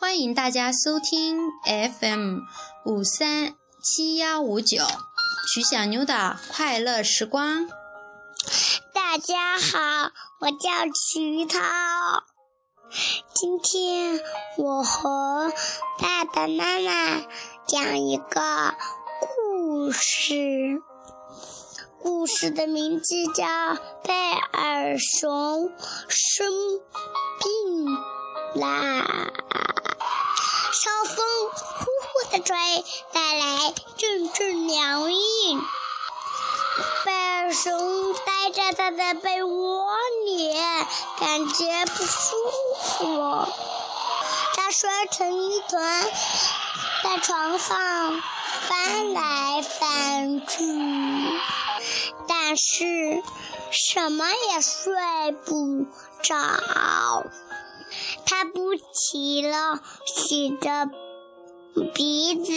[0.00, 2.42] 欢迎大家收听 FM
[2.84, 4.78] 五三七幺五九
[5.52, 7.68] 曲小妞的快乐时光。
[8.94, 11.58] 大家好，我叫曲涛。
[13.34, 14.20] 今天
[14.56, 15.52] 我和
[15.98, 17.26] 爸爸妈妈
[17.66, 18.74] 讲一个
[19.20, 20.80] 故事，
[22.00, 23.44] 故事的名字叫
[24.04, 24.14] 《贝
[24.52, 25.72] 尔熊
[26.08, 26.48] 生
[27.40, 29.02] 病啦》。
[30.72, 31.16] 风
[31.50, 32.56] 呼呼地吹，
[33.12, 35.58] 带来阵阵凉意。
[37.04, 39.86] 贝尔熊待在他的被窝
[40.26, 40.54] 里，
[41.18, 42.36] 感觉不舒
[42.82, 43.46] 服。
[44.54, 46.04] 他摔成一团，
[47.02, 48.22] 在床上
[48.68, 50.62] 翻来翻去，
[52.28, 53.22] 但是
[53.70, 55.86] 什么也睡不
[56.22, 56.36] 着。
[58.26, 60.88] 他不起了，洗着
[61.94, 62.52] 鼻子，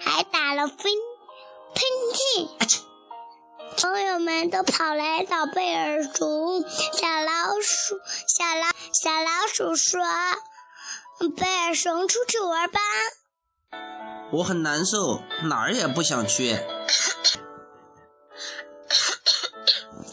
[0.00, 1.82] 还打了喷喷
[2.14, 2.48] 嚏。
[3.80, 6.62] 朋友们都跑来找贝尔熊。
[6.62, 10.00] 小老鼠，小老小老鼠说
[11.36, 12.80] ：“贝尔熊，出去玩吧。”
[14.32, 16.58] 我很难受，哪儿也不想去。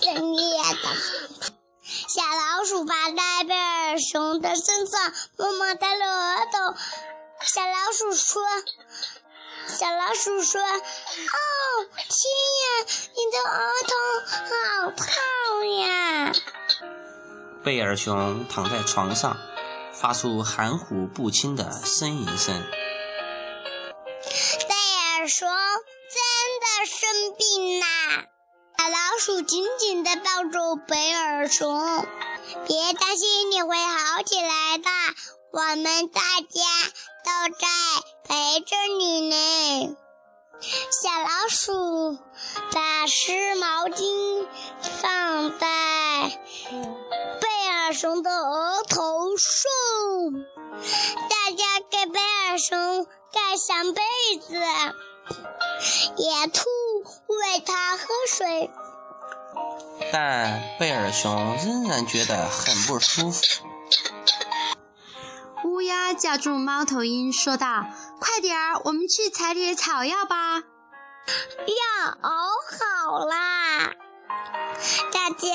[0.00, 1.25] 深夜的。
[2.26, 6.74] 小老鼠爬在贝尔熊的身上，摸摸它的额头。
[7.42, 8.42] 小老鼠说
[9.68, 10.74] ：“小老鼠说，哦，
[11.94, 12.10] 天
[12.64, 13.54] 呀，你的额
[13.86, 13.94] 头
[14.42, 16.32] 好烫呀！”
[17.62, 19.36] 贝尔熊躺在床上，
[19.92, 22.60] 发出含糊不清的呻吟声。
[24.68, 24.74] 贝
[25.20, 26.18] 尔熊真
[26.58, 27.86] 的生病啦！
[28.78, 32.06] 小老鼠紧紧地抱住贝尔熊，
[32.66, 34.90] 别担心，你会好起来的。
[35.50, 36.60] 我们大家
[37.24, 37.66] 都在
[38.24, 39.96] 陪着你呢。
[40.60, 42.18] 小老鼠
[42.72, 44.46] 把湿毛巾
[45.00, 46.38] 放在
[47.40, 49.72] 贝尔熊的额头上，
[51.28, 54.02] 大家给贝尔熊盖上被
[54.38, 54.54] 子，
[56.16, 56.64] 野兔。
[57.28, 58.70] 喂它喝水，
[60.12, 63.42] 但贝尔熊仍然觉得很不舒服。
[65.64, 67.86] 乌鸦叫住猫头鹰，说道
[68.20, 70.62] ：“快点儿，我们去采点草药吧。”
[71.66, 72.30] 药熬
[72.78, 73.94] 好啦，
[75.12, 75.48] 大家，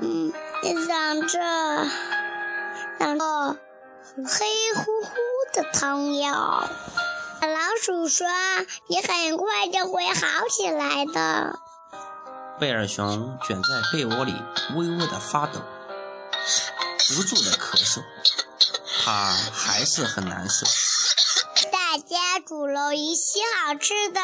[0.00, 0.32] 嗯，
[0.86, 1.38] 想着，
[2.98, 3.56] 想着
[4.16, 5.12] 黑乎乎
[5.52, 6.66] 的汤药。
[7.40, 8.26] 老鼠说
[8.88, 11.58] ：“你很快就会好起来的。”
[12.60, 14.34] 贝尔熊卷在被窝里，
[14.76, 15.60] 微微的发抖，
[17.08, 18.02] 不住的咳嗽，
[19.02, 20.66] 他还是很难受。
[21.72, 24.20] 大家煮了一些好吃的，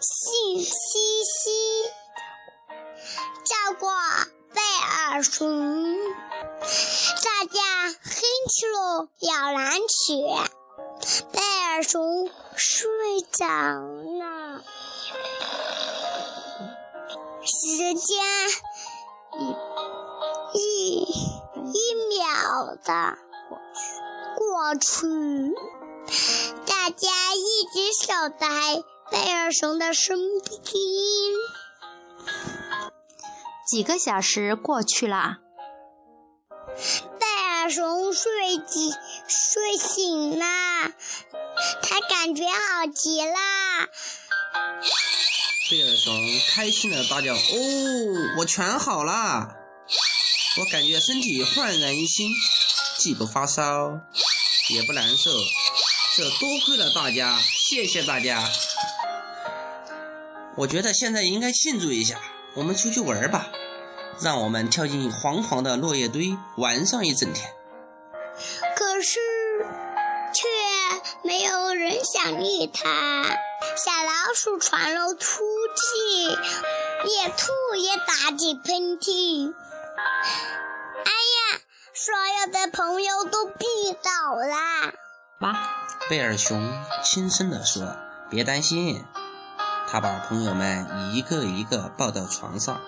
[0.00, 0.68] 信嘻
[1.24, 1.90] 嘻，
[3.44, 3.86] 照顾
[4.54, 4.62] 贝
[5.10, 5.96] 尔熊，
[7.24, 10.14] 大家哼起了摇篮曲。
[11.32, 11.40] 贝
[11.76, 12.88] 尔熊睡
[13.32, 14.62] 着了，
[17.44, 18.16] 时间
[19.38, 23.18] 一一一秒的
[24.38, 25.54] 过去，
[26.64, 30.54] 大家一直守在贝尔熊的身边。
[33.68, 35.40] 几个小时过去了。
[37.18, 37.26] 贝
[37.60, 38.94] 尔熊睡起
[39.28, 40.46] 睡醒了，
[41.82, 43.34] 他感觉好极了。
[45.70, 46.14] 贝尔熊
[46.50, 47.38] 开心的大叫：“哦，
[48.38, 49.56] 我全好了！
[50.58, 52.30] 我感觉身体焕然一新，
[52.98, 54.00] 既不发烧，
[54.70, 55.30] 也不难受。
[56.16, 58.48] 这多亏了大家，谢谢大家！
[60.56, 62.20] 我觉得现在应该庆祝一下，
[62.54, 63.48] 我们出去玩吧。
[64.20, 67.50] 让我们跳进黄黄的落叶堆，玩上一整天。”
[72.26, 73.24] 人想理他。
[73.76, 75.44] 小老鼠喘了粗
[75.74, 76.28] 气，
[77.08, 79.52] 野兔也打起喷嚏。
[81.04, 81.60] 哎呀，
[81.94, 83.68] 所有的朋友都病
[84.02, 84.92] 倒了。
[85.38, 85.54] 妈，
[86.08, 86.72] 贝尔熊
[87.04, 87.94] 轻声地说
[88.30, 89.04] ：“别担心。”
[89.88, 92.80] 他把朋友们一个一个抱到床上，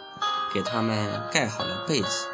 [0.53, 2.27] 给他们盖好了被子。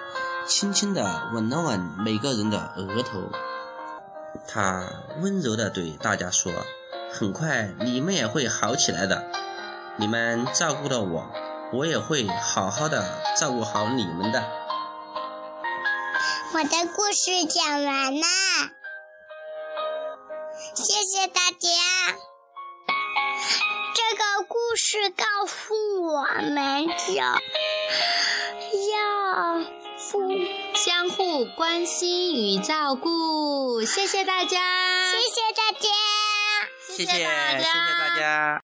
[0.47, 3.31] 轻轻地吻了吻每个人的额头，
[4.47, 4.87] 他
[5.23, 6.53] 温柔地对大家说
[7.17, 9.31] ：“很快你们也会好起来的。
[9.97, 11.31] 你们照顾了我，
[11.73, 13.05] 我也会好好的
[13.39, 14.43] 照顾好你们的。”
[16.53, 18.27] 我的故事讲完啦。
[20.75, 21.69] 谢谢大家。
[23.95, 27.39] 这个故事告诉我们要
[28.91, 29.61] 要
[30.11, 30.29] 互
[30.75, 33.83] 相互关心与照顾。
[33.83, 35.24] 谢谢大家，谢谢大家。
[36.97, 38.64] 谢谢，谢谢大家。